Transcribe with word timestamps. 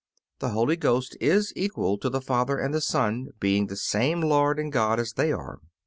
A. 0.39 0.47
The 0.47 0.53
Holy 0.53 0.77
Ghost 0.77 1.15
is 1.21 1.53
equal 1.55 1.95
to 1.99 2.09
the 2.09 2.21
Father 2.21 2.57
and 2.57 2.73
the 2.73 2.81
Son, 2.81 3.27
being 3.39 3.67
the 3.67 3.77
same 3.77 4.19
Lord 4.21 4.57
and 4.57 4.71
God 4.71 4.99
as 4.99 5.13
They 5.13 5.31
are. 5.31 5.59